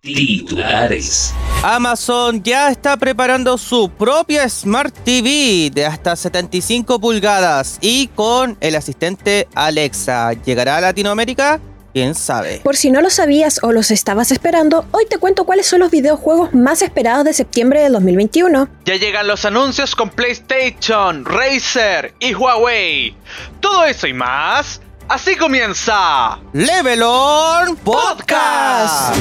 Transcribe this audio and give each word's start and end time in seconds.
Titulares. 0.00 1.34
Amazon 1.62 2.42
ya 2.42 2.70
está 2.70 2.96
preparando 2.96 3.58
su 3.58 3.90
propia 3.90 4.48
Smart 4.48 4.94
TV 5.04 5.70
de 5.72 5.86
hasta 5.86 6.14
75 6.14 7.00
pulgadas 7.00 7.78
y 7.80 8.06
con 8.08 8.56
el 8.60 8.76
asistente 8.76 9.48
Alexa. 9.54 10.34
¿Llegará 10.34 10.76
a 10.76 10.80
Latinoamérica? 10.80 11.60
¿Quién 11.92 12.14
sabe? 12.14 12.60
Por 12.62 12.76
si 12.76 12.90
no 12.92 13.00
lo 13.00 13.10
sabías 13.10 13.60
o 13.62 13.72
los 13.72 13.90
estabas 13.90 14.30
esperando, 14.30 14.86
hoy 14.92 15.04
te 15.06 15.18
cuento 15.18 15.44
cuáles 15.44 15.66
son 15.66 15.80
los 15.80 15.90
videojuegos 15.90 16.54
más 16.54 16.80
esperados 16.82 17.24
de 17.24 17.32
septiembre 17.32 17.80
de 17.82 17.88
2021. 17.88 18.68
Ya 18.84 18.94
llegan 18.96 19.26
los 19.26 19.44
anuncios 19.44 19.96
con 19.96 20.10
PlayStation, 20.10 21.24
Razer 21.24 22.14
y 22.20 22.34
Huawei. 22.34 23.16
Todo 23.60 23.84
eso 23.84 24.06
y 24.06 24.12
más. 24.12 24.80
Así 25.08 25.34
comienza 25.36 26.38
Level 26.52 27.02
On 27.02 27.76
Podcast. 27.76 29.16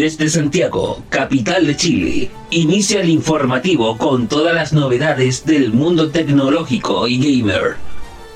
Desde 0.00 0.30
Santiago, 0.30 1.04
capital 1.10 1.66
de 1.66 1.76
Chile, 1.76 2.30
inicia 2.48 3.02
el 3.02 3.10
informativo 3.10 3.98
con 3.98 4.28
todas 4.28 4.54
las 4.54 4.72
novedades 4.72 5.44
del 5.44 5.74
mundo 5.74 6.10
tecnológico 6.10 7.06
y 7.06 7.18
gamer. 7.18 7.76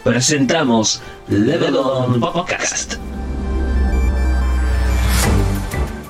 Presentamos 0.04 1.00
Level 1.26 1.74
On 1.76 2.20
Podcast. 2.20 2.96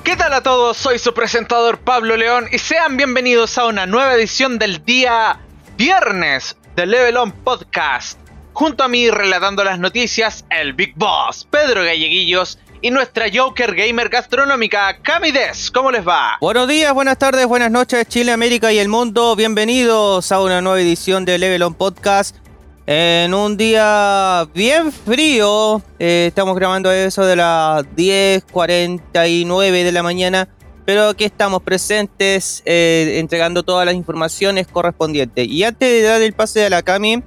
¿Qué 0.03 0.17
tal 0.17 0.33
a 0.33 0.43
todos? 0.43 0.75
Soy 0.75 0.99
su 0.99 1.13
presentador 1.13 1.79
Pablo 1.79 2.17
León 2.17 2.47
y 2.51 2.57
sean 2.57 2.97
bienvenidos 2.97 3.57
a 3.57 3.67
una 3.67 3.85
nueva 3.85 4.13
edición 4.15 4.59
del 4.59 4.83
día 4.83 5.39
viernes 5.77 6.57
de 6.75 6.85
Level 6.85 7.15
On 7.15 7.31
Podcast. 7.31 8.24
Junto 8.55 8.85
a 8.85 8.87
mí 8.87 9.11
relatando 9.11 9.65
las 9.65 9.79
noticias, 9.79 10.45
el 10.49 10.71
Big 10.71 10.93
Boss, 10.95 11.45
Pedro 11.51 11.83
Galleguillos 11.83 12.57
y 12.81 12.89
nuestra 12.89 13.25
Joker 13.31 13.75
Gamer 13.75 14.07
Gastronómica, 14.07 14.97
Camides. 15.01 15.69
¿Cómo 15.69 15.91
les 15.91 16.07
va? 16.07 16.37
Buenos 16.39 16.65
días, 16.69 16.93
buenas 16.93 17.17
tardes, 17.17 17.45
buenas 17.47 17.69
noches, 17.69 18.07
Chile, 18.07 18.31
América 18.31 18.71
y 18.71 18.79
el 18.79 18.87
mundo. 18.87 19.35
Bienvenidos 19.35 20.31
a 20.31 20.41
una 20.41 20.61
nueva 20.61 20.79
edición 20.79 21.25
de 21.25 21.37
Level 21.37 21.63
On 21.63 21.73
Podcast. 21.73 22.37
En 22.85 23.33
un 23.33 23.57
día 23.57 24.47
bien 24.53 24.93
frío, 24.93 25.81
eh, 25.99 26.27
estamos 26.29 26.55
grabando 26.55 26.89
eso 26.93 27.25
de 27.25 27.35
las 27.35 27.83
10.49 27.97 29.83
de 29.83 29.91
la 29.91 30.01
mañana, 30.01 30.47
pero 30.85 31.09
aquí 31.09 31.25
estamos 31.25 31.61
presentes 31.61 32.63
eh, 32.65 33.17
entregando 33.19 33.63
todas 33.63 33.85
las 33.85 33.95
informaciones 33.95 34.65
correspondientes. 34.65 35.45
Y 35.45 35.65
antes 35.65 35.89
de 35.89 36.03
dar 36.03 36.21
el 36.21 36.31
pase 36.31 36.65
a 36.65 36.69
la 36.69 36.83
Cami, 36.83 37.21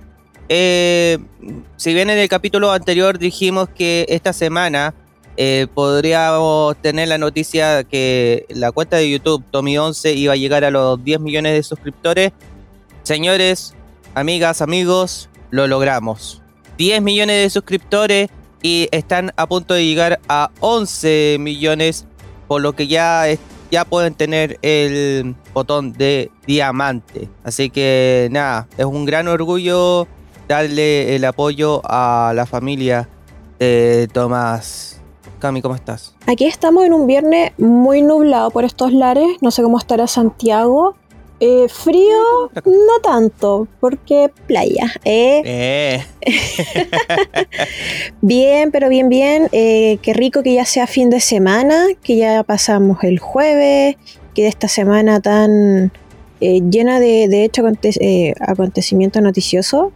eh, 0.49 1.19
si 1.77 1.95
bien 1.95 2.11
en 2.11 2.19
el 2.19 2.29
capítulo 2.29 2.73
anterior 2.73 3.19
dijimos 3.19 3.69
que 3.69 4.07
esta 4.09 4.33
semana 4.33 4.95
eh, 5.37 5.67
podríamos 5.73 6.77
tener 6.79 7.09
la 7.09 7.19
noticia 7.19 7.85
que 7.85 8.47
la 8.49 8.73
cuenta 8.73 8.97
de 8.97 9.09
YouTube 9.09 9.45
Tommy11 9.53 10.17
iba 10.17 10.33
a 10.33 10.37
llegar 10.37 10.65
a 10.65 10.71
los 10.71 11.03
10 11.05 11.21
millones 11.21 11.53
de 11.53 11.63
suscriptores. 11.63 12.33
Señores, 13.05 13.75
amigas, 14.15 14.63
amigos, 14.63 15.29
lo 15.51 15.67
logramos. 15.67 16.43
10 16.77 17.03
millones 17.03 17.43
de 17.43 17.51
suscriptores 17.51 18.31
y 18.63 18.89
están 18.91 19.33
a 19.37 19.47
punto 19.47 19.75
de 19.75 19.85
llegar 19.85 20.19
a 20.29 20.51
11 20.61 21.37
millones, 21.39 22.07
por 22.49 22.61
lo 22.61 22.75
que 22.75 22.89
ya, 22.89 23.25
ya 23.71 23.85
pueden 23.85 24.15
tener 24.15 24.59
el 24.63 25.37
botón 25.53 25.93
de 25.93 26.33
diamante. 26.47 27.29
Así 27.45 27.71
que 27.71 28.29
nada, 28.33 28.67
es 28.77 28.87
un 28.87 29.05
gran 29.05 29.29
orgullo 29.29 30.09
darle 30.49 31.15
el 31.15 31.25
apoyo 31.25 31.83
a 31.85 32.33
la 32.35 32.47
familia 32.47 33.09
de 33.59 34.09
Tomás 34.13 34.99
Cami, 35.39 35.63
¿cómo 35.63 35.75
estás? 35.75 36.15
Aquí 36.27 36.47
estamos 36.47 36.85
en 36.85 36.93
un 36.93 37.07
viernes 37.07 37.53
muy 37.59 38.03
nublado 38.03 38.51
por 38.51 38.65
estos 38.65 38.93
lares. 38.93 39.29
No 39.41 39.51
sé 39.51 39.63
cómo 39.63 39.79
estará 39.79 40.07
Santiago. 40.07 40.97
Eh, 41.41 41.69
frío, 41.69 42.51
no 42.65 43.01
tanto, 43.01 43.69
porque 43.79 44.33
playa. 44.49 44.93
¿eh? 45.05 45.43
Eh. 45.45 46.05
bien, 48.21 48.73
pero 48.73 48.89
bien, 48.89 49.09
bien. 49.09 49.49
Eh, 49.53 49.99
qué 50.03 50.13
rico 50.13 50.43
que 50.43 50.55
ya 50.55 50.65
sea 50.65 50.89
fin 50.89 51.11
de 51.11 51.21
semana, 51.21 51.87
que 52.03 52.17
ya 52.17 52.43
pasamos 52.43 53.05
el 53.05 53.21
jueves, 53.21 53.97
que 54.35 54.43
de 54.43 54.49
esta 54.49 54.67
semana 54.67 55.21
tan 55.21 55.93
llena 56.41 57.01
de, 57.01 57.27
de 57.29 57.45
hecho 57.45 57.63
aconte 57.63 58.35
acontecimientos 58.41 59.21
noticiosos 59.23 59.93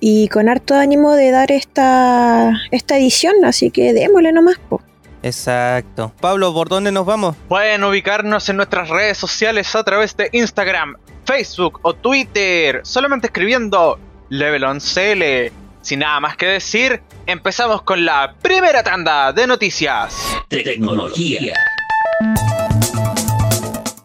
y 0.00 0.28
con 0.28 0.48
harto 0.48 0.74
ánimo 0.74 1.12
de 1.12 1.30
dar 1.30 1.50
esta, 1.52 2.52
esta 2.70 2.96
edición, 2.96 3.44
así 3.44 3.70
que 3.70 3.92
démosle 3.92 4.32
nomás. 4.32 4.58
Po. 4.68 4.80
Exacto. 5.22 6.12
Pablo, 6.20 6.52
¿por 6.52 6.68
dónde 6.68 6.92
nos 6.92 7.06
vamos? 7.06 7.36
Pueden 7.48 7.82
ubicarnos 7.84 8.48
en 8.48 8.56
nuestras 8.56 8.88
redes 8.88 9.18
sociales 9.18 9.74
a 9.74 9.82
través 9.82 10.16
de 10.16 10.28
Instagram, 10.32 10.96
Facebook 11.24 11.80
o 11.82 11.94
Twitter, 11.94 12.80
solamente 12.84 13.26
escribiendo 13.28 13.98
LevelOnCL. 14.28 15.52
Sin 15.82 16.00
nada 16.00 16.20
más 16.20 16.36
que 16.36 16.46
decir, 16.46 17.00
empezamos 17.26 17.82
con 17.82 18.04
la 18.04 18.34
primera 18.42 18.82
tanda 18.82 19.32
de 19.32 19.46
noticias. 19.46 20.14
Tecnología. 20.48 21.54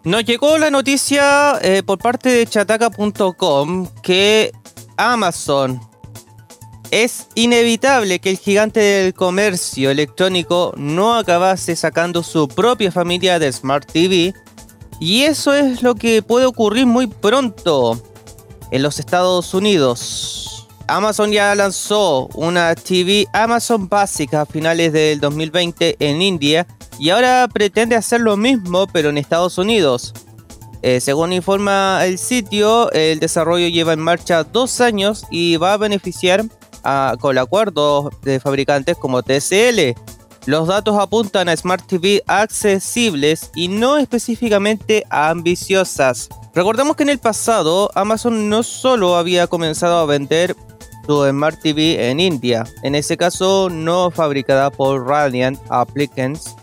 Nos 0.04 0.26
llegó 0.26 0.58
la 0.58 0.72
noticia 0.72 1.60
eh, 1.62 1.84
por 1.84 2.00
parte 2.00 2.30
de 2.30 2.48
chataca.com 2.48 3.88
que 4.02 4.52
Amazon. 4.98 5.80
Es 6.92 7.28
inevitable 7.36 8.20
que 8.20 8.32
el 8.32 8.38
gigante 8.38 8.80
del 8.80 9.14
comercio 9.14 9.90
electrónico 9.90 10.74
no 10.76 11.16
acabase 11.16 11.76
sacando 11.76 12.22
su 12.22 12.48
propia 12.48 12.92
familia 12.92 13.40
de 13.40 13.52
Smart 13.52 13.90
TV 13.90 14.34
y 15.00 15.24
eso 15.24 15.54
es 15.54 15.82
lo 15.82 15.96
que 15.96 16.22
puede 16.22 16.46
ocurrir 16.46 16.86
muy 16.86 17.08
pronto 17.08 18.02
en 18.72 18.84
los 18.84 19.00
Estados 19.00 19.54
Unidos. 19.54 20.68
Amazon 20.88 21.32
ya 21.32 21.56
lanzó 21.56 22.28
una 22.36 22.76
TV 22.76 23.26
Amazon 23.32 23.88
básica 23.88 24.42
a 24.42 24.46
finales 24.46 24.92
del 24.92 25.22
2020 25.22 25.96
en 26.00 26.22
India 26.22 26.68
y 27.00 27.10
ahora 27.10 27.48
pretende 27.52 27.96
hacer 27.96 28.20
lo 28.20 28.36
mismo 28.36 28.88
pero 28.88 29.10
en 29.10 29.18
Estados 29.18 29.58
Unidos. 29.58 30.14
Eh, 30.82 31.00
según 31.00 31.32
informa 31.34 32.06
el 32.06 32.18
sitio, 32.18 32.92
el 32.92 33.20
desarrollo 33.20 33.68
lleva 33.68 33.94
en 33.94 34.00
marcha 34.00 34.44
dos 34.44 34.82
años 34.82 35.26
y 35.30 35.58
va 35.58 35.74
a 35.74 35.78
beneficiar 35.78 36.44
a, 36.84 37.16
con 37.20 37.38
acuerdos 37.38 38.10
de 38.24 38.40
fabricantes 38.40 38.98
como 38.98 39.22
TCL. 39.22 39.96
Los 40.48 40.68
datos 40.68 40.98
apuntan 40.98 41.50
a 41.50 41.56
Smart 41.56 41.86
TV 41.86 42.24
accesibles 42.26 43.52
y 43.54 43.68
no 43.68 43.98
específicamente 43.98 45.04
ambiciosas. 45.12 46.30
Recordemos 46.56 46.96
que 46.96 47.04
en 47.04 47.10
el 47.10 47.20
pasado 47.20 47.92
Amazon 47.94 48.50
no 48.50 48.64
solo 48.64 49.16
había 49.18 49.46
comenzado 49.46 50.00
a 50.00 50.06
vender 50.06 50.56
su 51.06 51.28
Smart 51.30 51.60
TV 51.62 52.10
en 52.10 52.20
India, 52.20 52.66
en 52.82 52.96
ese 52.96 53.18
caso 53.18 53.70
no 53.70 54.10
fabricada 54.10 54.72
por 54.72 55.06
Radiant 55.08 55.60
Applicants 55.70 56.56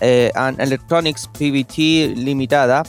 eh, 0.00 0.30
and 0.34 0.60
Electronics 0.60 1.28
PVT 1.28 2.16
Limitada, 2.16 2.82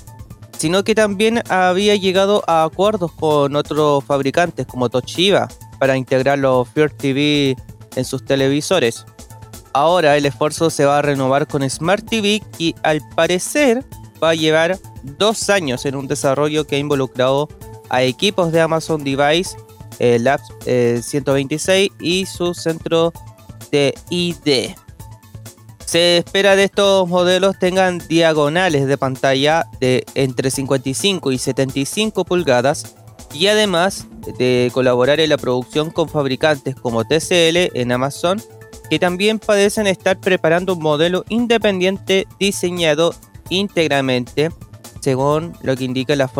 sino 0.63 0.85
que 0.85 0.95
también 0.95 1.43
había 1.49 1.97
llegado 1.97 2.41
a 2.47 2.63
acuerdos 2.63 3.11
con 3.11 3.53
otros 3.57 4.01
fabricantes 4.05 4.65
como 4.65 4.87
Toshiba 4.87 5.49
para 5.77 5.97
integrar 5.97 6.39
los 6.39 6.69
Fire 6.69 6.89
TV 6.89 7.57
en 7.97 8.05
sus 8.05 8.23
televisores. 8.23 9.05
Ahora 9.73 10.15
el 10.15 10.25
esfuerzo 10.25 10.69
se 10.69 10.85
va 10.85 10.99
a 10.99 11.01
renovar 11.01 11.47
con 11.47 11.69
Smart 11.69 12.09
TV 12.09 12.41
y 12.59 12.75
al 12.81 13.01
parecer 13.13 13.83
va 14.23 14.29
a 14.29 14.35
llevar 14.35 14.79
dos 15.03 15.49
años 15.49 15.85
en 15.85 15.97
un 15.97 16.07
desarrollo 16.07 16.65
que 16.65 16.77
ha 16.77 16.79
involucrado 16.79 17.49
a 17.89 18.01
equipos 18.03 18.53
de 18.53 18.61
Amazon 18.61 19.03
Device, 19.03 19.57
eh, 19.99 20.17
Labs 20.17 20.47
eh, 20.65 21.01
126 21.03 21.91
y 21.99 22.25
su 22.25 22.53
centro 22.53 23.11
de 23.69 23.93
ID. 24.09 24.77
Se 25.93 26.17
espera 26.17 26.55
de 26.55 26.63
estos 26.63 27.07
modelos 27.07 27.59
tengan 27.59 27.99
diagonales 27.99 28.87
de 28.87 28.97
pantalla 28.97 29.67
de 29.79 30.03
entre 30.15 30.49
55 30.49 31.31
y 31.31 31.37
75 31.37 32.25
pulgadas 32.25 32.95
y 33.31 33.45
además 33.45 34.07
de 34.39 34.71
colaborar 34.73 35.19
en 35.19 35.29
la 35.29 35.37
producción 35.37 35.91
con 35.91 36.09
fabricantes 36.09 36.73
como 36.73 37.03
TCL 37.03 37.77
en 37.77 37.91
Amazon 37.91 38.41
que 38.89 38.97
también 38.97 39.37
parecen 39.37 39.85
estar 39.85 40.19
preparando 40.19 40.73
un 40.73 40.81
modelo 40.81 41.25
independiente 41.29 42.25
diseñado 42.39 43.13
íntegramente 43.49 44.49
según 44.99 45.53
lo 45.61 45.75
que 45.75 45.83
indican 45.83 46.17
las, 46.17 46.31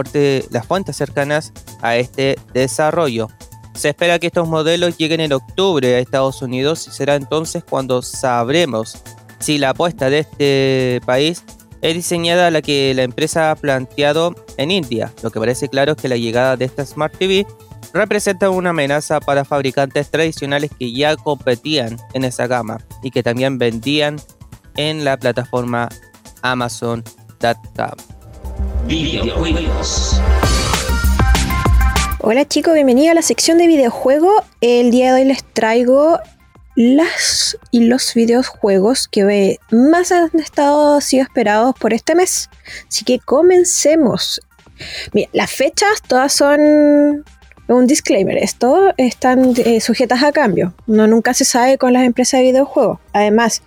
las 0.50 0.66
fuentes 0.66 0.98
cercanas 0.98 1.54
a 1.84 1.96
este 1.96 2.40
desarrollo. 2.56 3.28
Se 3.76 3.90
espera 3.90 4.18
que 4.18 4.28
estos 4.28 4.48
modelos 4.48 4.98
lleguen 4.98 5.20
en 5.20 5.34
octubre 5.34 5.94
a 5.94 6.00
Estados 6.00 6.42
Unidos 6.42 6.88
y 6.88 6.92
será 6.92 7.14
entonces 7.14 7.64
cuando 7.64 8.02
sabremos 8.02 9.04
si 9.44 9.58
la 9.58 9.72
apuesta 9.72 10.10
de 10.10 10.20
este 10.20 11.02
país 11.06 11.44
es 11.82 11.94
diseñada 11.94 12.48
a 12.48 12.52
la 12.52 12.62
que 12.62 12.94
la 12.94 13.04
empresa 13.04 13.52
ha 13.52 13.56
planteado 13.56 14.34
en 14.56 14.72
India. 14.72 15.12
Lo 15.22 15.32
que 15.32 15.40
parece 15.40 15.68
claro 15.68 15.92
es 15.92 15.98
que 15.98 16.08
la 16.08 16.16
llegada 16.16 16.56
de 16.56 16.64
esta 16.64 16.86
Smart 16.86 17.14
TV 17.18 17.46
representa 17.94 18.50
una 18.50 18.70
amenaza 18.70 19.20
para 19.20 19.44
fabricantes 19.44 20.10
tradicionales 20.10 20.72
que 20.80 20.94
ya 20.94 21.18
competían 21.18 21.98
en 22.14 22.24
esa 22.24 22.48
gama 22.48 22.78
y 23.04 23.12
que 23.12 23.22
también 23.22 23.58
vendían 23.58 24.16
en 24.78 25.04
la 25.04 25.18
plataforma 25.18 25.90
amazon.com. 26.42 27.04
Videojuegos. 28.88 30.22
Hola 32.22 32.48
chicos, 32.48 32.74
bienvenidos 32.74 33.12
a 33.12 33.16
la 33.16 33.22
sección 33.22 33.58
de 33.58 33.68
videojuegos. 33.68 34.44
El 34.62 34.92
día 34.92 35.14
de 35.14 35.22
hoy 35.22 35.28
les 35.28 35.44
traigo 35.44 36.18
las 36.76 37.58
y 37.72 37.86
los 37.86 38.14
videojuegos 38.14 39.08
que 39.08 39.60
más 39.72 40.12
han 40.12 40.32
estado 40.40 41.00
sido 41.02 41.24
esperados 41.24 41.76
por 41.80 41.94
este 41.94 42.16
mes. 42.16 42.50
Así 42.88 43.06
que 43.06 43.20
comencemos. 43.20 44.42
Las 45.34 45.52
fechas 45.52 46.02
todas 46.08 46.34
son 46.34 47.24
un 47.68 47.88
disclaimer. 47.88 48.38
Esto 48.38 48.94
están 48.98 49.54
eh, 49.58 49.82
sujetas 49.82 50.24
a 50.24 50.32
cambio. 50.32 50.74
No 50.88 51.08
nunca 51.08 51.34
se 51.34 51.46
sabe 51.46 51.78
con 51.78 51.94
las 51.94 52.04
empresas 52.04 52.40
de 52.40 52.48
videojuegos. 52.48 53.00
Además, 53.14 53.62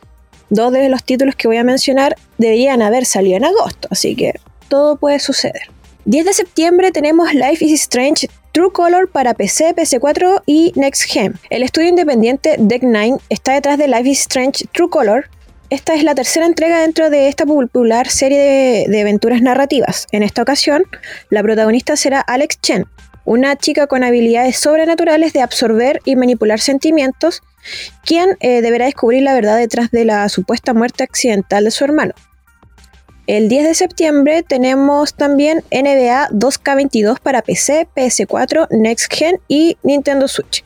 dos 0.51 0.73
de 0.73 0.89
los 0.89 1.05
títulos 1.05 1.37
que 1.37 1.49
voy 1.49 1.57
a 1.57 1.65
mencionar 1.65 2.17
deberían 2.39 2.83
haber 2.83 3.07
salido 3.07 3.37
en 3.37 3.45
agosto, 3.45 3.89
así 3.91 4.15
que 4.17 4.35
todo 4.69 4.97
puede 4.97 5.19
suceder. 5.19 5.63
10 6.05 6.25
de 6.25 6.35
septiembre 6.35 6.93
tenemos 6.93 7.35
Life 7.35 7.65
is 7.65 7.81
Strange 7.83 8.29
True 8.57 8.73
Color 8.73 9.11
para 9.11 9.35
PC, 9.35 9.75
PC4 9.77 10.43
y 10.47 10.73
Next 10.77 11.03
Gen. 11.03 11.35
El 11.51 11.63
estudio 11.63 11.91
independiente 11.91 12.57
Deck9 12.57 13.21
está 13.29 13.53
detrás 13.53 13.77
de 13.77 13.87
Life 13.87 14.09
is 14.09 14.21
Strange 14.21 14.65
True 14.73 14.89
Color. 14.89 15.29
Esta 15.69 15.95
es 15.95 16.03
la 16.03 16.15
tercera 16.15 16.47
entrega 16.47 16.81
dentro 16.81 17.11
de 17.11 17.29
esta 17.29 17.45
popular 17.45 18.09
serie 18.09 18.39
de, 18.39 18.87
de 18.89 19.01
aventuras 19.03 19.43
narrativas. 19.43 20.07
En 20.11 20.23
esta 20.23 20.41
ocasión, 20.41 20.85
la 21.29 21.43
protagonista 21.43 21.97
será 21.97 22.21
Alex 22.21 22.59
Chen, 22.63 22.87
una 23.27 23.57
chica 23.57 23.89
con 23.89 24.03
habilidades 24.03 24.57
sobrenaturales 24.57 25.35
de 25.35 25.43
absorber 25.43 26.01
y 26.07 26.17
manipular 26.17 26.59
sentimientos, 26.59 27.43
quien 28.07 28.39
eh, 28.41 28.63
deberá 28.63 28.87
descubrir 28.87 29.23
la 29.23 29.35
verdad 29.35 29.59
detrás 29.59 29.91
de 29.91 30.07
la 30.07 30.27
supuesta 30.31 30.73
muerte 30.73 31.05
accidental 31.05 31.65
de 31.65 31.71
su 31.73 31.85
hermano. 31.85 32.15
El 33.27 33.49
10 33.49 33.65
de 33.65 33.75
septiembre 33.75 34.43
tenemos 34.45 35.15
también 35.15 35.65
NBA 35.73 36.29
2K22 36.31 37.19
para 37.19 37.43
PC, 37.43 37.89
PS4, 37.97 38.69
Next 38.71 39.13
Gen 39.13 39.41
y 39.49 39.77
Nintendo 39.83 40.29
Switch. 40.29 40.66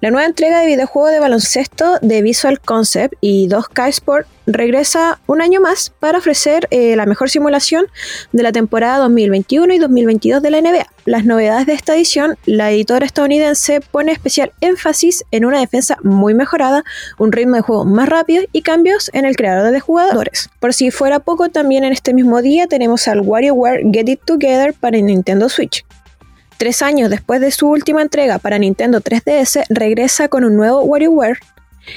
La 0.00 0.10
nueva 0.10 0.26
entrega 0.26 0.60
de 0.60 0.66
videojuego 0.66 1.08
de 1.08 1.20
baloncesto 1.20 1.98
de 2.00 2.22
Visual 2.22 2.60
Concept 2.60 3.14
y 3.20 3.48
2K 3.48 3.88
Sport 3.88 4.26
regresa 4.46 5.20
un 5.26 5.42
año 5.42 5.60
más 5.60 5.92
para 6.00 6.18
ofrecer 6.18 6.66
eh, 6.70 6.96
la 6.96 7.06
mejor 7.06 7.28
simulación 7.28 7.86
de 8.32 8.42
la 8.42 8.52
temporada 8.52 8.98
2021 8.98 9.74
y 9.74 9.78
2022 9.78 10.42
de 10.42 10.50
la 10.50 10.60
NBA. 10.60 10.86
Las 11.04 11.24
novedades 11.24 11.66
de 11.66 11.74
esta 11.74 11.94
edición, 11.94 12.36
la 12.46 12.70
editora 12.70 13.04
estadounidense 13.04 13.80
pone 13.80 14.12
especial 14.12 14.52
énfasis 14.60 15.24
en 15.30 15.44
una 15.44 15.60
defensa 15.60 15.98
muy 16.02 16.34
mejorada, 16.34 16.84
un 17.18 17.32
ritmo 17.32 17.56
de 17.56 17.62
juego 17.62 17.84
más 17.84 18.08
rápido 18.08 18.44
y 18.52 18.62
cambios 18.62 19.10
en 19.12 19.24
el 19.24 19.36
creador 19.36 19.70
de 19.70 19.80
jugadores. 19.80 20.50
Por 20.60 20.72
si 20.72 20.90
fuera 20.90 21.20
poco, 21.20 21.48
también 21.48 21.84
en 21.84 21.92
este 21.92 22.14
mismo 22.14 22.42
día 22.42 22.66
tenemos 22.66 23.08
al 23.08 23.20
WarioWare 23.20 23.82
Get 23.92 24.08
It 24.08 24.20
Together 24.24 24.72
para 24.74 24.98
Nintendo 24.98 25.48
Switch. 25.48 25.84
Tres 26.60 26.82
años 26.82 27.08
después 27.08 27.40
de 27.40 27.52
su 27.52 27.70
última 27.70 28.02
entrega 28.02 28.38
para 28.38 28.58
Nintendo 28.58 29.00
3DS, 29.00 29.64
regresa 29.70 30.28
con 30.28 30.44
un 30.44 30.58
nuevo 30.58 30.82
WarioWare. 30.82 31.38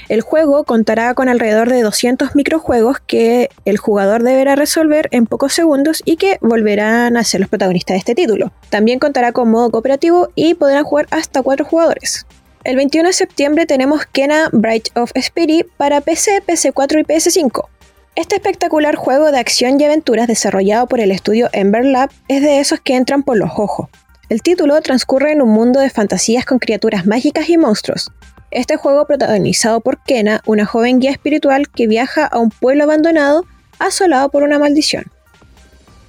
El 0.08 0.22
juego 0.22 0.64
contará 0.64 1.14
con 1.16 1.28
alrededor 1.28 1.70
de 1.70 1.82
200 1.82 2.34
microjuegos 2.34 3.02
que 3.06 3.50
el 3.66 3.78
jugador 3.78 4.24
deberá 4.24 4.56
resolver 4.56 5.10
en 5.12 5.26
pocos 5.26 5.52
segundos 5.52 6.02
y 6.06 6.16
que 6.16 6.38
volverán 6.40 7.18
a 7.18 7.26
ser 7.26 7.42
los 7.42 7.50
protagonistas 7.50 7.96
de 7.96 7.98
este 7.98 8.16
título. 8.16 8.54
También 8.70 9.00
contará 9.00 9.34
con 9.34 9.52
modo 9.52 9.70
cooperativo 9.70 10.30
y 10.34 10.54
podrán 10.54 10.86
jugar 10.86 11.08
hasta 11.12 11.42
4 11.42 11.66
jugadores. 11.66 12.26
El 12.64 12.78
21 12.78 13.10
de 13.10 13.14
septiembre 13.14 13.66
tenemos 13.66 14.06
Kena 14.06 14.48
Bright 14.54 14.98
of 14.98 15.12
Spirit 15.14 15.68
para 15.76 16.00
PC, 16.00 16.42
PC4 16.48 17.02
y 17.02 17.04
PS5. 17.04 17.68
Este 18.16 18.36
espectacular 18.36 18.96
juego 18.96 19.30
de 19.34 19.40
acción 19.40 19.78
y 19.82 19.84
aventuras 19.84 20.28
desarrollado 20.28 20.88
por 20.88 21.02
el 21.02 21.12
estudio 21.12 21.50
Ember 21.52 21.84
Lab 21.84 22.12
es 22.30 22.42
de 22.42 22.62
esos 22.62 22.80
que 22.80 22.96
entran 22.96 23.24
por 23.24 23.36
los 23.36 23.50
ojos. 23.58 23.90
El 24.34 24.42
título 24.42 24.82
transcurre 24.82 25.32
en 25.32 25.44
un 25.44 25.50
mundo 25.50 25.80
de 25.80 25.92
fantasías 25.92 26.44
con 26.44 26.58
criaturas 26.58 27.06
mágicas 27.06 27.50
y 27.50 27.58
monstruos. 27.60 28.12
Este 28.50 28.78
juego 28.78 29.06
protagonizado 29.06 29.80
por 29.80 30.02
Kena, 30.02 30.42
una 30.48 30.66
joven 30.66 31.00
guía 31.00 31.12
espiritual 31.12 31.70
que 31.70 31.86
viaja 31.86 32.26
a 32.26 32.40
un 32.40 32.50
pueblo 32.50 32.86
abandonado 32.86 33.46
asolado 33.78 34.30
por 34.30 34.42
una 34.42 34.58
maldición. 34.58 35.06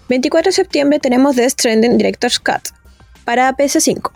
24 0.08 0.48
de 0.48 0.54
septiembre 0.54 1.00
tenemos 1.00 1.36
The 1.36 1.50
Stranding 1.50 1.98
Director's 1.98 2.38
Cut 2.38 2.62
para 3.26 3.54
PS5. 3.54 4.10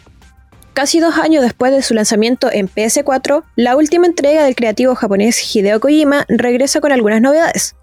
Casi 0.72 1.00
dos 1.00 1.18
años 1.18 1.42
después 1.42 1.70
de 1.72 1.82
su 1.82 1.92
lanzamiento 1.92 2.50
en 2.50 2.66
PS4, 2.66 3.44
la 3.56 3.76
última 3.76 4.06
entrega 4.06 4.42
del 4.42 4.56
creativo 4.56 4.94
japonés 4.94 5.54
Hideo 5.54 5.80
Kojima 5.80 6.24
regresa 6.30 6.80
con 6.80 6.92
algunas 6.92 7.20
novedades. 7.20 7.76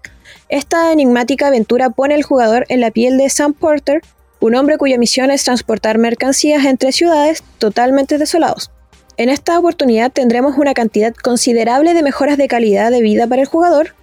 Esta 0.48 0.90
enigmática 0.90 1.46
aventura 1.46 1.90
pone 1.90 2.16
al 2.16 2.24
jugador 2.24 2.66
en 2.68 2.80
la 2.80 2.90
piel 2.90 3.16
de 3.16 3.30
Sam 3.30 3.52
Porter, 3.52 4.02
un 4.40 4.54
hombre 4.54 4.78
cuya 4.78 4.98
misión 4.98 5.30
es 5.30 5.44
transportar 5.44 5.98
mercancías 5.98 6.64
entre 6.64 6.92
ciudades 6.92 7.42
totalmente 7.58 8.18
desolados. 8.18 8.70
En 9.16 9.30
esta 9.30 9.58
oportunidad 9.58 10.12
tendremos 10.12 10.58
una 10.58 10.74
cantidad 10.74 11.14
considerable 11.14 11.94
de 11.94 12.02
mejoras 12.02 12.36
de 12.36 12.48
calidad 12.48 12.90
de 12.90 13.00
vida 13.00 13.26
para 13.26 13.42
el 13.42 13.48
jugador, 13.48 13.94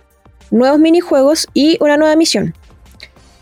nuevos 0.50 0.80
minijuegos 0.80 1.48
y 1.54 1.78
una 1.82 1.98
nueva 1.98 2.16
misión. 2.16 2.56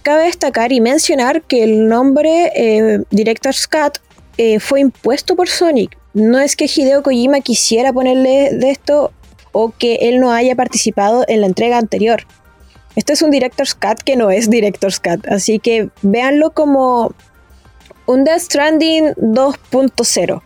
Cabe 0.02 0.24
destacar 0.24 0.72
y 0.72 0.82
mencionar 0.82 1.44
que 1.44 1.64
el 1.64 1.88
nombre 1.88 2.52
eh, 2.56 3.04
Director's 3.12 3.68
Cut 3.68 4.00
eh, 4.38 4.60
fue 4.60 4.82
impuesto 4.82 5.36
por 5.36 5.48
Sonic. 5.48 5.98
No 6.14 6.40
es 6.40 6.56
que 6.56 6.66
Hideo 6.66 7.04
Kojima 7.04 7.42
quisiera 7.42 7.94
ponerle 7.94 8.50
de 8.52 8.72
esto 8.72 9.14
o 9.52 9.72
que 9.78 9.96
él 10.02 10.20
no 10.20 10.32
haya 10.32 10.56
participado 10.56 11.24
en 11.28 11.42
la 11.42 11.48
entrega 11.48 11.78
anterior. 11.78 12.26
Este 12.96 13.14
es 13.14 13.22
un 13.22 13.32
Director's 13.32 13.74
Cut 13.74 14.02
que 14.04 14.16
no 14.16 14.30
es 14.32 14.50
Director's 14.50 15.00
Cut, 15.00 15.28
así 15.28 15.60
que 15.60 15.90
véanlo 16.02 16.52
como 16.52 17.14
un 18.06 18.24
Death 18.24 18.42
Stranding 18.42 19.14
2.0. 19.16 20.42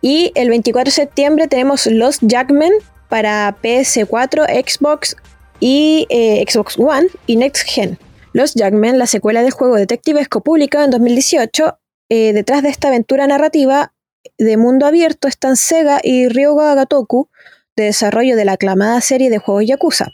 Y 0.00 0.32
el 0.34 0.48
24 0.48 0.90
de 0.90 0.94
septiembre 0.94 1.48
tenemos 1.48 1.86
Los 1.86 2.18
Jackmen 2.20 2.72
para 3.08 3.56
PS4, 3.62 4.46
Xbox 4.46 5.16
y 5.60 6.06
eh, 6.10 6.44
Xbox 6.48 6.78
One 6.78 7.08
y 7.26 7.36
Next 7.36 7.68
Gen. 7.68 7.98
Los 8.32 8.54
Jackmen, 8.54 8.98
la 8.98 9.06
secuela 9.06 9.42
del 9.42 9.50
juego 9.50 9.76
detectivesco 9.76 10.42
publicado 10.42 10.84
en 10.84 10.90
2018, 10.90 11.78
eh, 12.10 12.32
detrás 12.32 12.62
de 12.62 12.68
esta 12.68 12.88
aventura 12.88 13.26
narrativa 13.26 13.92
de 14.36 14.56
mundo 14.56 14.86
abierto 14.86 15.28
están 15.28 15.56
Sega 15.56 16.00
y 16.02 16.28
Ryoga 16.28 16.74
Gatoku, 16.74 17.28
de 17.76 17.84
desarrollo 17.84 18.36
de 18.36 18.44
la 18.44 18.52
aclamada 18.52 19.00
serie 19.00 19.30
de 19.30 19.38
juegos 19.38 19.66
Yakuza. 19.66 20.08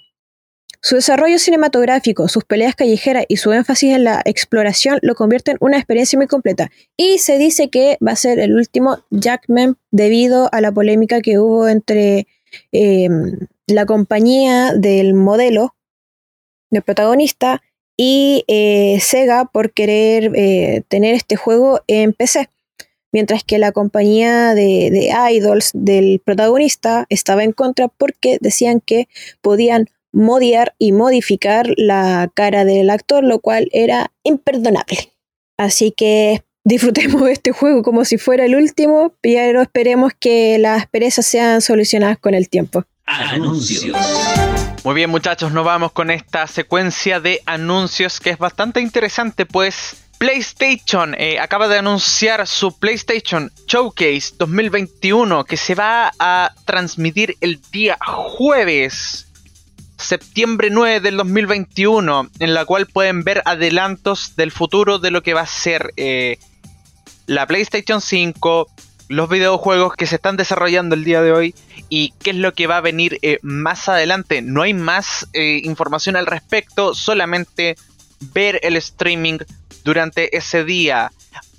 Su 0.85 0.97
desarrollo 0.97 1.39
cinematográfico, 1.39 2.29
sus 2.29 2.45
peleas 2.45 2.75
callejeras 2.75 3.25
y 3.27 3.39
su 3.39 3.55
énfasis 3.55 3.95
en 3.95 4.05
la 4.05 4.21
exploración 4.27 4.99
lo 5.01 5.15
convierten 5.15 5.55
en 5.55 5.59
una 5.67 5.79
experiencia 5.79 6.19
muy 6.19 6.27
completa. 6.27 6.71
Y 6.95 7.17
se 7.21 7.39
dice 7.39 7.71
que 7.71 7.97
va 8.07 8.13
a 8.13 8.17
ser 8.17 8.39
el 8.39 8.55
último 8.55 8.99
Jackman 9.11 9.79
debido 9.91 10.51
a 10.53 10.61
la 10.61 10.73
polémica 10.73 11.23
que 11.23 11.39
hubo 11.39 11.69
entre 11.69 12.27
em, 12.71 13.47
la 13.67 13.87
compañía 13.87 14.75
del 14.75 15.15
modelo, 15.15 15.75
del 16.71 16.83
protagonista, 16.83 17.63
y 17.97 18.45
eh, 18.47 18.99
Sega 19.01 19.47
por 19.47 19.73
querer 19.73 20.33
eh, 20.35 20.83
tener 20.89 21.15
este 21.15 21.37
juego 21.37 21.81
en 21.87 22.13
PC. 22.13 22.51
Mientras 23.11 23.43
que 23.43 23.57
la 23.57 23.73
compañía 23.73 24.55
de, 24.55 24.91
de 24.91 25.11
idols 25.33 25.71
del 25.73 26.21
protagonista 26.23 27.07
estaba 27.09 27.43
en 27.43 27.53
contra 27.53 27.89
porque 27.89 28.37
decían 28.43 28.83
que 28.85 29.09
podían 29.41 29.89
modiar 30.15 30.75
y 30.79 30.93
modificar 30.93 31.67
la 31.77 32.31
cara 32.33 32.65
del 32.65 32.89
actor, 32.89 33.25
lo 33.25 33.41
cual 33.41 33.69
era 33.73 34.13
imperdonable. 34.23 35.13
Así 35.59 35.93
que 35.93 36.45
disfrutemos 36.65 37.23
de 37.23 37.33
este 37.33 37.53
juego 37.53 37.83
como 37.83 38.05
si 38.05 38.17
fuera 38.17 38.47
el 38.47 38.55
último, 38.55 39.15
pero 39.21 39.61
esperemos 39.61 40.13
que 40.19 40.59
las 40.59 40.87
perezas 40.87 41.27
sean 41.27 41.61
solucionadas 41.61 42.19
con 42.19 42.35
el 42.35 42.49
tiempo. 42.49 42.85
Anuncios. 43.07 43.97
Muy 44.85 44.95
bien 44.95 45.11
muchachos, 45.11 45.53
nos 45.53 45.65
vamos 45.65 45.93
con 45.93 46.11
esta 46.11 46.47
secuencia 46.47 47.21
de 47.21 47.41
anuncios 47.47 48.21
que 48.21 48.31
es 48.31 48.39
bastante 48.39 48.81
interesante, 48.81 49.47
pues 49.47 49.97
PlayStation 50.19 51.15
eh, 51.19 51.39
acaba 51.39 51.69
de 51.69 51.79
anunciar 51.79 52.47
su 52.47 52.79
PlayStation 52.79 53.51
Showcase 53.67 54.35
2021 54.39 55.45
que 55.45 55.57
se 55.57 55.75
va 55.75 56.13
a 56.19 56.55
transmitir 56.65 57.37
el 57.41 57.61
día 57.73 57.99
jueves 58.01 59.24
septiembre 59.99 60.69
9 60.71 61.01
del 61.01 61.17
2021, 61.17 62.31
en 62.39 62.55
la 62.55 62.65
cual 62.65 62.87
pueden 62.87 63.25
ver 63.25 63.43
adelantos 63.45 64.37
del 64.37 64.51
futuro 64.51 64.99
de 64.99 65.11
lo 65.11 65.23
que 65.23 65.35
va 65.35 65.43
a 65.43 65.47
ser 65.47 65.93
eh, 65.97 66.39
la 67.27 67.47
PlayStation 67.47 68.01
5, 68.01 68.69
los 69.09 69.29
videojuegos 69.29 69.95
que 69.95 70.07
se 70.07 70.17
están 70.17 70.37
desarrollando 70.37 70.95
el 70.95 71.05
día 71.05 71.23
de 71.23 71.33
hoy 71.33 71.55
y 71.89 72.13
qué 72.23 72.31
es 72.31 72.37
lo 72.37 72.55
que 72.55 72.67
va 72.67 72.79
a 72.79 72.83
venir 72.83 73.19
eh, 73.23 73.39
más 73.43 73.89
adelante. 73.89 74.43
No 74.43 74.63
hay 74.63 74.75
más 74.75 75.29
eh, 75.33 75.61
información 75.65 76.17
al 76.17 76.27
respecto, 76.27 76.95
solamente 76.95 77.77
ver 78.33 78.61
el 78.63 78.77
streaming 78.77 79.39
durante 79.85 80.37
ese 80.37 80.65
día. 80.65 81.13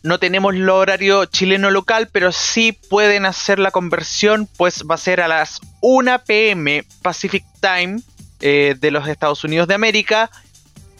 No 0.03 0.19
tenemos 0.19 0.53
el 0.53 0.69
horario 0.69 1.25
chileno 1.25 1.71
local, 1.71 2.09
pero 2.11 2.31
sí 2.31 2.73
pueden 2.73 3.25
hacer 3.25 3.57
la 3.57 3.71
conversión, 3.71 4.47
pues 4.57 4.83
va 4.89 4.95
a 4.95 4.99
ser 4.99 5.19
a 5.19 5.27
las 5.27 5.61
1 5.81 6.23
pm 6.25 6.83
Pacific 7.01 7.43
Time 7.59 8.01
eh, 8.41 8.75
de 8.79 8.91
los 8.91 9.07
Estados 9.07 9.43
Unidos 9.43 9.67
de 9.67 9.75
América 9.75 10.29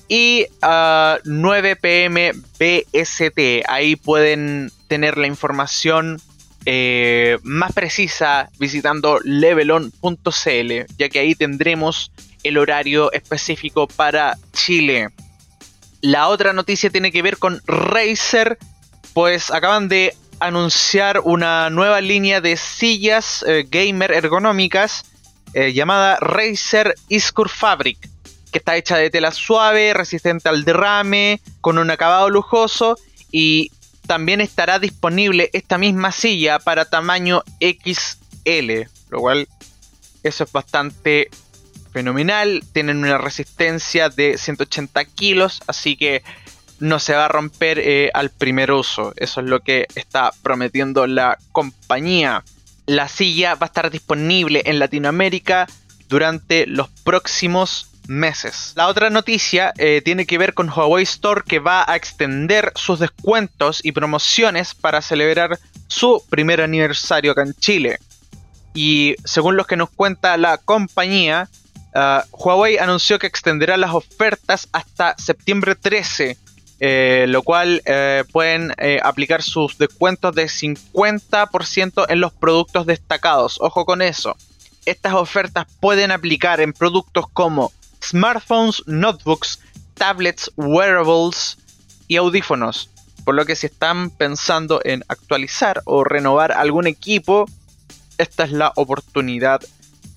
y 0.08 0.46
9 0.62 1.76
pm 1.78 2.34
BST. 2.60 3.64
Ahí 3.68 3.96
pueden 3.96 4.72
tener 4.88 5.18
la 5.18 5.28
información 5.28 6.22
eh, 6.68 7.38
más 7.44 7.74
precisa 7.74 8.50
visitando 8.60 9.20
levelon.cl, 9.24 10.72
ya 10.98 11.10
que 11.10 11.20
ahí 11.20 11.36
tendremos 11.36 12.12
el 12.44 12.58
horario 12.58 13.12
específico 13.12 13.88
para 13.88 14.38
Chile. 14.52 15.10
La 16.02 16.28
otra 16.28 16.54
noticia 16.54 16.90
tiene 16.90 17.12
que 17.12 17.22
ver 17.22 17.38
con 17.38 17.62
Razer, 17.66 18.58
pues 19.14 19.52
acaban 19.52 19.90
de 19.90 20.16
anunciar 20.40 21.22
una 21.24 21.70
nueva 21.70 22.02
línea 22.02 22.42
de 22.42 22.58
sillas 22.58 23.44
eh, 23.48 23.66
gamer 23.70 24.12
ergonómicas 24.12 25.06
eh, 25.56 25.72
llamada 25.72 26.18
Razer 26.20 26.96
Iskur 27.08 27.48
Fabric, 27.48 28.10
que 28.52 28.58
está 28.58 28.76
hecha 28.76 28.98
de 28.98 29.10
tela 29.10 29.32
suave, 29.32 29.94
resistente 29.94 30.50
al 30.50 30.66
derrame, 30.66 31.40
con 31.62 31.78
un 31.78 31.90
acabado 31.90 32.30
lujoso 32.30 32.98
y 33.32 33.72
también 34.06 34.42
estará 34.42 34.80
disponible 34.80 35.50
esta 35.54 35.78
misma 35.78 36.12
silla 36.12 36.60
para 36.60 36.84
tamaño 36.84 37.42
XL, 37.62 38.90
lo 39.10 39.20
cual 39.22 39.48
eso 40.24 40.44
es 40.44 40.52
bastante 40.52 41.30
fenomenal. 41.94 42.62
Tienen 42.74 42.98
una 42.98 43.18
resistencia 43.18 44.10
de 44.10 44.38
180 44.38 45.06
kilos, 45.06 45.62
así 45.68 45.96
que 45.96 46.22
no 46.80 47.00
se 47.00 47.16
va 47.16 47.26
a 47.26 47.30
romper 47.30 47.80
eh, 47.80 48.12
al 48.14 48.30
primer 48.30 48.74
uso. 48.74 49.14
Eso 49.16 49.40
es 49.40 49.48
lo 49.48 49.62
que 49.62 49.88
está 49.96 50.34
prometiendo 50.44 51.08
la 51.08 51.38
compañía. 51.54 52.44
La 52.86 53.08
silla 53.08 53.56
va 53.56 53.66
a 53.66 53.68
estar 53.68 53.90
disponible 53.90 54.62
en 54.66 54.80
Latinoamérica 54.80 55.68
durante 56.08 56.68
los 56.68 56.90
próximos 57.04 57.90
meses. 58.08 58.74
La 58.76 58.88
otra 58.88 59.10
noticia 59.10 59.74
eh, 59.78 60.02
tiene 60.04 60.26
que 60.26 60.38
ver 60.38 60.54
con 60.54 60.70
Huawei 60.70 61.04
Store 61.04 61.42
que 61.46 61.60
va 61.60 61.90
a 61.90 61.96
extender 61.96 62.72
sus 62.76 63.00
descuentos 63.00 63.84
y 63.84 63.92
promociones 63.92 64.76
para 64.76 65.02
celebrar 65.02 65.60
su 65.88 66.24
primer 66.30 66.62
aniversario 66.62 67.32
acá 67.32 67.44
en 67.44 67.54
Chile. 67.56 68.00
Y 68.74 69.16
según 69.24 69.56
los 69.56 69.68
que 69.68 69.78
nos 69.78 69.90
cuenta 69.90 70.38
la 70.38 70.58
compañía, 70.58 71.50
uh, 71.96 72.22
Huawei 72.32 72.78
anunció 72.78 73.18
que 73.20 73.28
extenderá 73.28 73.78
las 73.78 73.92
ofertas 73.92 74.68
hasta 74.74 75.16
septiembre 75.18 75.76
13, 75.76 76.38
eh, 76.80 77.26
lo 77.28 77.42
cual 77.44 77.82
eh, 77.86 78.24
pueden 78.32 78.74
aplicar 79.04 79.42
sus 79.42 79.78
descuentos 79.78 80.36
de 80.36 80.46
50% 80.46 82.06
en 82.10 82.20
los 82.20 82.34
productos 82.34 82.86
destacados. 82.86 83.58
Ojo 83.62 83.86
con 83.86 84.02
eso. 84.02 84.36
Estas 84.86 85.14
ofertas 85.14 85.66
pueden 85.80 86.12
aplicar 86.12 86.62
en 86.62 86.74
productos 86.74 87.26
como 87.34 87.72
smartphones, 88.04 88.84
notebooks, 88.86 89.60
tablets, 89.96 90.52
wearables 90.56 91.58
y 92.08 92.18
audífonos. 92.18 92.90
Por 93.24 93.34
lo 93.34 93.46
que 93.46 93.56
si 93.56 93.66
están 93.66 94.12
pensando 94.12 94.82
en 94.84 95.04
actualizar 95.08 95.82
o 95.86 96.04
renovar 96.04 96.52
algún 96.52 96.86
equipo, 96.86 97.46
esta 98.20 98.44
es 98.44 98.52
la 98.52 98.72
oportunidad 98.76 99.62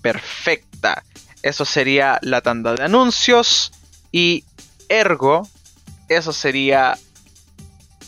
perfecta. 0.02 1.04
Eso 1.42 1.64
sería 1.64 2.18
la 2.22 2.42
tanda 2.42 2.74
de 2.74 2.84
anuncios 2.84 3.72
y 4.12 4.44
ergo, 4.88 5.48
eso 6.08 6.32
sería 6.32 6.96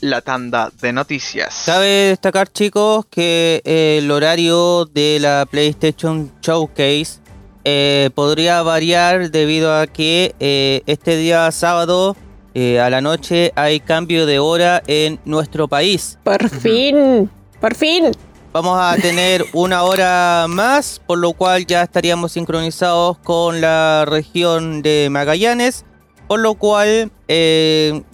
la 0.01 0.21
tanda 0.23 0.71
de 0.81 0.93
noticias. 0.93 1.65
Cabe 1.67 2.09
destacar 2.09 2.51
chicos 2.51 3.07
que 3.11 3.63
el 3.65 4.11
horario 4.11 4.87
de 4.87 5.19
la 5.21 5.47
PlayStation 5.51 6.33
Showcase 6.41 7.21
eh, 7.65 8.11
podría 8.15 8.63
variar 8.63 9.31
debido 9.31 9.75
a 9.79 9.87
que 9.87 10.35
eh, 10.41 10.83
este 10.87 11.17
día 11.17 11.51
sábado 11.53 12.17
eh, 12.55 12.81
a 12.81 12.89
la 12.89 13.01
noche 13.01 13.53
hay 13.55 13.81
cambio 13.81 14.27
de 14.27 14.39
hora 14.39 14.83
en 14.87 15.21
nuestro 15.25 15.69
país. 15.69 16.19
Por 16.25 16.49
fin, 16.49 17.31
por 17.61 17.75
fin. 17.75 18.13
Vamos 18.53 18.79
a 18.81 18.97
tener 18.97 19.45
una 19.53 19.83
hora 19.83 20.47
más, 20.49 21.01
por 21.07 21.19
lo 21.19 21.35
cual 21.35 21.67
ya 21.67 21.83
estaríamos 21.83 22.33
sincronizados 22.33 23.19
con 23.19 23.61
la 23.61 24.05
región 24.09 24.83
de 24.83 25.09
Magallanes, 25.11 25.85
por 26.31 26.39
lo 26.39 26.55
cual 26.55 27.11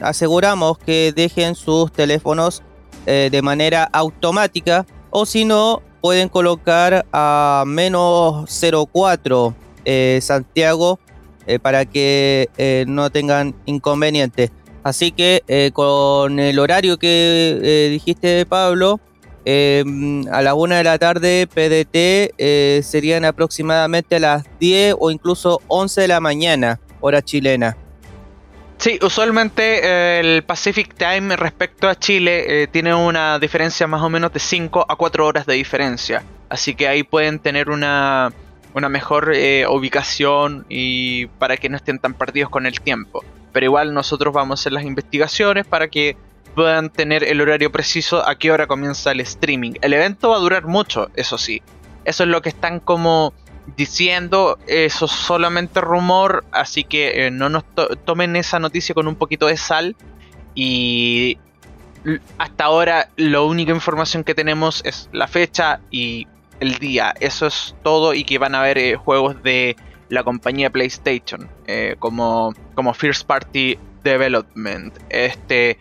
aseguramos 0.01 0.79
que 0.79 1.13
dejen 1.15 1.55
sus 1.55 1.93
teléfonos 1.93 2.63
de 3.05 3.43
manera 3.43 3.85
automática 3.93 4.87
o 5.11 5.27
si 5.27 5.45
no 5.45 5.83
pueden 6.01 6.31
colocar 6.31 7.05
a 7.13 7.65
menos 7.67 8.49
04 8.93 9.55
eh, 9.85 10.19
Santiago 10.23 10.99
eh, 11.47 11.59
para 11.59 11.85
que 11.85 12.49
eh, 12.57 12.87
no 12.89 13.11
tengan 13.11 13.55
inconvenientes. 13.67 14.51
Así 14.83 15.13
que 15.13 15.43
con 15.75 16.39
el 16.39 16.59
horario 16.59 16.97
que 16.97 17.89
dijiste 17.91 18.47
Pablo, 18.47 18.99
a 19.45 20.43
la 20.43 20.55
una 20.55 20.79
de 20.79 20.85
la 20.85 20.97
tarde 20.99 21.49
PDT 21.53 22.83
serían 22.83 23.27
aproximadamente 23.27 24.17
a 24.17 24.21
las 24.21 24.45
10 24.61 24.95
o 25.01 25.11
incluso 25.11 25.61
11 25.67 26.03
de 26.03 26.09
la 26.09 26.21
mañana, 26.21 26.81
hora 27.01 27.21
chilena. 27.21 27.77
Sí, 28.79 28.99
usualmente 29.03 30.21
el 30.21 30.43
Pacific 30.45 30.95
Time 30.95 31.35
respecto 31.37 31.89
a 31.89 31.95
Chile 31.95 32.69
tiene 32.71 32.95
una 32.95 33.39
diferencia 33.39 33.87
más 33.87 34.03
o 34.03 34.11
menos 34.11 34.33
de 34.33 34.39
5 34.39 34.87
a 34.89 34.97
4 34.97 35.27
horas 35.27 35.47
de 35.47 35.55
diferencia. 35.55 36.23
Así 36.49 36.75
que 36.75 36.87
ahí 36.87 37.03
pueden 37.03 37.39
tener 37.39 37.71
una, 37.71 38.33
una 38.77 38.91
mejor 38.91 39.33
eh, 39.35 39.67
ubicación 39.67 40.67
y 40.69 41.27
para 41.39 41.57
que 41.57 41.71
no 41.71 41.79
estén 41.79 41.99
tan 41.99 42.13
perdidos 42.13 42.51
con 42.51 42.67
el 42.67 42.79
tiempo. 42.81 43.25
Pero 43.53 43.65
igual 43.65 43.95
nosotros 43.95 44.35
vamos 44.35 44.61
a 44.61 44.63
hacer 44.63 44.73
las 44.73 44.85
investigaciones 44.85 45.67
para 45.67 45.89
que 45.89 46.17
puedan 46.55 46.91
tener 46.91 47.25
el 47.25 47.41
horario 47.41 47.73
preciso 47.73 48.27
a 48.29 48.35
qué 48.37 48.51
hora 48.51 48.67
comienza 48.67 49.13
el 49.13 49.21
streaming. 49.21 49.73
El 49.81 49.95
evento 49.95 50.29
va 50.29 50.37
a 50.37 50.41
durar 50.41 50.67
mucho, 50.67 51.09
eso 51.17 51.39
sí. 51.39 51.63
Eso 52.05 52.25
es 52.25 52.29
lo 52.29 52.43
que 52.43 52.51
están 52.51 52.81
como 52.81 53.33
diciendo, 53.75 54.59
eso 54.67 55.07
es 55.07 55.11
solamente 55.11 55.81
rumor, 55.81 56.45
así 56.53 56.85
que 56.85 57.27
eh, 57.27 57.31
no 57.31 57.49
nos 57.49 57.65
tomen 58.05 58.37
esa 58.37 58.59
noticia 58.59 58.95
con 58.95 59.09
un 59.09 59.17
poquito 59.17 59.47
de 59.47 59.57
sal. 59.57 59.97
Y 60.55 61.39
hasta 62.39 62.65
ahora 62.65 63.09
la 63.17 63.43
única 63.43 63.73
información 63.73 64.23
que 64.23 64.35
tenemos 64.35 64.83
es 64.85 65.09
la 65.13 65.27
fecha 65.27 65.81
y 65.91 66.27
el 66.61 66.79
día. 66.79 67.15
Eso 67.21 67.47
es 67.47 67.75
todo 67.83 68.15
y 68.15 68.25
que 68.25 68.39
van 68.39 68.55
a 68.55 68.61
haber 68.61 68.79
eh, 68.79 68.97
juegos 68.97 69.43
de 69.43 69.77
la 70.09 70.23
compañía 70.23 70.71
PlayStation 70.71 71.49
eh, 71.67 71.97
como, 71.99 72.55
como 72.75 72.95
First 72.95 73.27
Party 73.27 73.77
Development. 74.05 74.95
Este, 75.11 75.79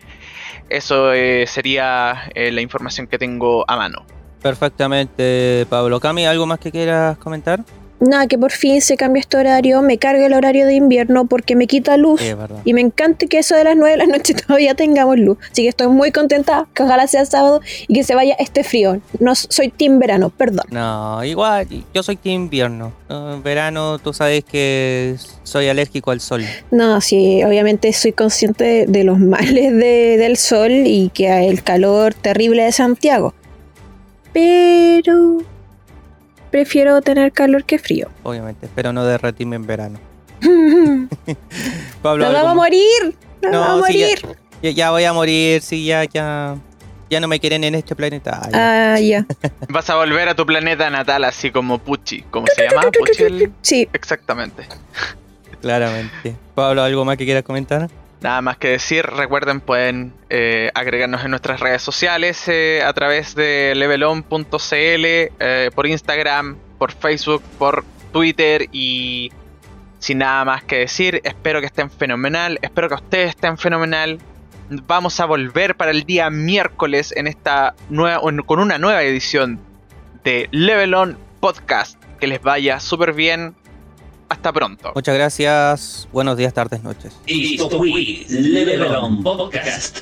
eso 0.68 1.12
sería 1.46 2.28
la 2.34 2.60
información 2.60 3.06
que 3.06 3.18
tengo 3.18 3.64
a 3.70 3.76
mano. 3.76 4.04
Perfectamente, 4.42 5.64
Pablo. 5.70 6.00
Cami, 6.00 6.26
¿algo 6.26 6.44
más 6.44 6.58
que 6.58 6.72
quieras 6.72 7.16
comentar? 7.18 7.64
Nada, 8.00 8.26
que 8.26 8.38
por 8.38 8.52
fin 8.52 8.80
se 8.80 8.96
cambia 8.96 9.20
este 9.20 9.36
horario, 9.36 9.82
me 9.82 9.98
carga 9.98 10.26
el 10.26 10.32
horario 10.34 10.66
de 10.66 10.74
invierno 10.74 11.26
porque 11.26 11.56
me 11.56 11.66
quita 11.66 11.96
luz. 11.96 12.20
y 12.64 12.74
me 12.74 12.80
encanta 12.80 13.26
que 13.26 13.38
eso 13.38 13.54
de 13.54 13.64
las 13.64 13.76
9 13.76 13.90
de 13.90 13.96
la 13.96 14.06
noche 14.06 14.34
todavía 14.46 14.74
tengamos 14.74 15.18
luz. 15.18 15.38
Así 15.50 15.62
que 15.62 15.68
estoy 15.68 15.88
muy 15.88 16.12
contenta, 16.12 16.66
que 16.74 16.82
ojalá 16.82 17.06
sea 17.06 17.24
sábado 17.24 17.60
y 17.88 17.94
que 17.94 18.04
se 18.04 18.14
vaya 18.14 18.34
este 18.38 18.64
frío. 18.64 19.00
No 19.20 19.34
soy 19.34 19.68
team 19.68 19.98
verano, 19.98 20.30
perdón. 20.30 20.66
No, 20.70 21.24
igual, 21.24 21.66
yo 21.94 22.02
soy 22.02 22.16
team 22.16 22.42
invierno. 22.42 22.92
En 23.08 23.42
verano 23.42 23.98
tú 23.98 24.12
sabes 24.12 24.44
que 24.44 25.16
soy 25.42 25.68
alérgico 25.68 26.10
al 26.10 26.20
sol. 26.20 26.44
No, 26.70 27.00
sí, 27.00 27.42
obviamente 27.44 27.92
soy 27.92 28.12
consciente 28.12 28.86
de, 28.86 29.04
los 29.04 29.18
males 29.18 29.76
del 29.76 30.36
sol 30.36 30.70
y 30.70 31.10
que 31.10 31.48
el 31.48 31.62
calor 31.62 32.14
terrible 32.14 32.64
de 32.64 32.72
Santiago. 32.72 33.34
Pero 34.32 35.38
prefiero 36.56 37.02
tener 37.02 37.32
calor 37.32 37.64
que 37.64 37.78
frío. 37.78 38.08
Obviamente, 38.22 38.66
pero 38.74 38.90
no 38.90 39.04
derretirme 39.04 39.56
en 39.56 39.66
verano. 39.66 40.00
Pablo, 42.00 42.24
¡No 42.24 42.32
vamos 42.32 42.52
a 42.52 42.54
morir! 42.54 43.14
¡No, 43.42 43.60
vamos 43.60 43.76
a 43.76 43.76
morir! 43.76 44.18
Ya, 44.62 44.90
voy 44.90 45.04
a 45.04 45.12
morir, 45.12 45.60
sí, 45.60 45.84
ya, 45.84 46.04
ya. 46.04 46.56
Ya 47.10 47.20
no 47.20 47.28
me 47.28 47.38
quieren 47.40 47.62
en 47.62 47.74
este 47.74 47.94
planeta. 47.94 48.40
Ah, 48.54 48.98
ya. 48.98 49.26
Vas 49.68 49.90
a 49.90 49.96
volver 49.96 50.30
a 50.30 50.34
tu 50.34 50.46
planeta 50.46 50.88
natal 50.88 51.24
así 51.24 51.50
como 51.50 51.78
Pucci. 51.78 52.22
¿Cómo 52.30 52.46
se 52.46 52.66
llama? 52.66 52.90
Pucci. 52.90 53.52
Sí. 53.60 53.86
Exactamente. 53.92 54.66
Claramente. 55.60 56.34
Pablo, 56.54 56.82
¿algo 56.82 57.04
más 57.04 57.18
que 57.18 57.26
quieras 57.26 57.44
comentar? 57.44 57.90
Nada 58.26 58.42
más 58.42 58.56
que 58.56 58.70
decir, 58.70 59.06
recuerden 59.06 59.60
pueden 59.60 60.12
eh, 60.30 60.72
agregarnos 60.74 61.24
en 61.24 61.30
nuestras 61.30 61.60
redes 61.60 61.80
sociales 61.80 62.48
eh, 62.48 62.82
a 62.84 62.92
través 62.92 63.36
de 63.36 63.72
levelon.cl, 63.76 64.48
eh, 64.72 65.70
por 65.72 65.86
Instagram, 65.86 66.56
por 66.76 66.90
Facebook, 66.90 67.40
por 67.56 67.84
Twitter 68.12 68.66
y 68.72 69.30
sin 70.00 70.18
nada 70.18 70.44
más 70.44 70.64
que 70.64 70.78
decir, 70.78 71.20
espero 71.22 71.60
que 71.60 71.66
estén 71.66 71.88
fenomenal, 71.88 72.58
espero 72.62 72.88
que 72.88 72.96
ustedes 72.96 73.28
estén 73.28 73.58
fenomenal. 73.58 74.18
Vamos 74.88 75.20
a 75.20 75.24
volver 75.26 75.76
para 75.76 75.92
el 75.92 76.02
día 76.02 76.28
miércoles 76.28 77.14
en 77.16 77.28
esta 77.28 77.76
nueva, 77.90 78.20
con 78.44 78.58
una 78.58 78.76
nueva 78.76 79.04
edición 79.04 79.60
de 80.24 80.48
Levelon 80.50 81.16
Podcast. 81.38 82.02
Que 82.18 82.26
les 82.26 82.42
vaya 82.42 82.80
súper 82.80 83.12
bien 83.12 83.54
Hasta 84.28 84.52
pronto. 84.52 84.92
Muchas 84.94 85.14
gracias. 85.14 86.08
Buenos 86.12 86.36
días, 86.36 86.52
tardes, 86.52 86.82
noches. 86.82 87.16
Esto 87.26 87.70
fue 87.70 88.24
Level 88.28 88.82
On 88.82 89.22
Podcast. 89.22 89.98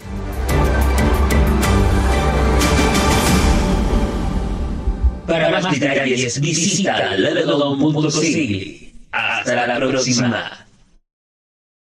Para 5.27 5.61
más 5.61 5.81
detalles 5.81 6.41
visita 6.41 7.17
levelon.cl. 7.17 8.95
Hasta 9.13 9.67
la 9.67 9.77
próxima. 9.77 10.64